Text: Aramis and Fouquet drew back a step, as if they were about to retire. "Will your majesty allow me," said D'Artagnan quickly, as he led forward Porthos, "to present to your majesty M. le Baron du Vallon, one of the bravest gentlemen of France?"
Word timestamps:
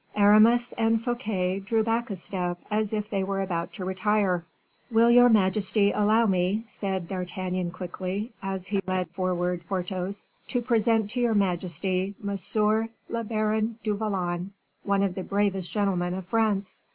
Aramis 0.15 0.71
and 0.79 0.99
Fouquet 0.99 1.59
drew 1.59 1.83
back 1.83 2.09
a 2.09 2.15
step, 2.15 2.57
as 2.71 2.91
if 2.91 3.11
they 3.11 3.23
were 3.23 3.39
about 3.39 3.71
to 3.73 3.85
retire. 3.85 4.43
"Will 4.89 5.11
your 5.11 5.29
majesty 5.29 5.91
allow 5.91 6.25
me," 6.25 6.63
said 6.67 7.07
D'Artagnan 7.07 7.69
quickly, 7.69 8.31
as 8.41 8.65
he 8.65 8.81
led 8.87 9.11
forward 9.11 9.61
Porthos, 9.69 10.31
"to 10.47 10.59
present 10.59 11.11
to 11.11 11.21
your 11.21 11.35
majesty 11.35 12.15
M. 12.19 12.35
le 13.09 13.23
Baron 13.23 13.77
du 13.83 13.95
Vallon, 13.95 14.53
one 14.81 15.03
of 15.03 15.13
the 15.13 15.21
bravest 15.21 15.69
gentlemen 15.69 16.15
of 16.15 16.25
France?" 16.25 16.81